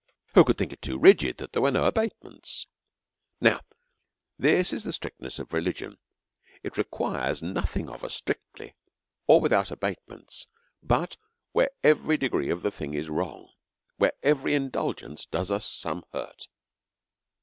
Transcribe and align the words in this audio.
Who 0.33 0.43
could 0.43 0.57
think 0.57 0.73
it 0.73 0.81
too 0.81 0.97
rigid 0.97 1.37
that 1.37 1.53
there 1.53 1.61
were 1.61 1.69
no 1.69 1.85
abatements? 1.85 2.65
Now, 3.39 3.59
this 4.35 4.73
is 4.73 4.83
the 4.83 4.93
strictness 4.93 5.37
of 5.37 5.53
religion; 5.53 5.99
it 6.63 6.75
requires 6.75 7.43
nothing 7.43 7.87
of 7.87 8.03
us 8.03 8.15
strict 8.15 8.59
ly 8.59 8.73
or 9.27 9.39
without 9.39 9.69
abatements, 9.69 10.47
but 10.81 11.17
where 11.51 11.69
every 11.83 12.17
degree 12.17 12.49
of 12.49 12.63
the 12.63 12.71
thing 12.71 12.95
is 12.95 13.11
wrong, 13.11 13.51
where 13.97 14.13
every 14.23 14.55
indulgence 14.55 15.27
does 15.27 15.51
us 15.51 15.67
some 15.71 16.03
hurt. 16.11 16.47